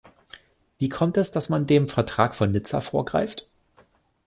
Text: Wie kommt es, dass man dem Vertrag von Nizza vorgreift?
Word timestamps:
Wie 0.79 0.89
kommt 0.89 1.15
es, 1.17 1.31
dass 1.31 1.49
man 1.49 1.67
dem 1.67 1.87
Vertrag 1.87 2.33
von 2.33 2.51
Nizza 2.51 2.81
vorgreift? 2.81 3.47